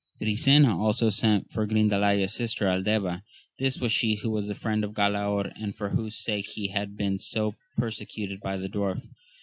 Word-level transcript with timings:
Brisena 0.19 0.75
also 0.79 1.11
sent 1.11 1.51
for 1.51 1.67
Grindalaya's 1.67 2.33
sister. 2.33 2.65
Aldeva: 2.65 3.21
this 3.59 3.79
was 3.79 3.91
she 3.91 4.15
who 4.15 4.31
was 4.31 4.47
the 4.47 4.55
friend 4.55 4.83
of 4.83 4.93
Galaor, 4.95 5.53
and 5.55 5.75
for 5.75 5.89
whose 5.89 6.17
sake 6.17 6.47
he 6.47 6.69
had 6.69 6.97
been 6.97 7.19
so 7.19 7.53
persecuted 7.77 8.39
by 8.39 8.57
the 8.57 8.67
dwarf. 8.67 8.99